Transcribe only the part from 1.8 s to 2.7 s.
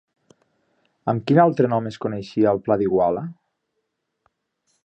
es coneixia el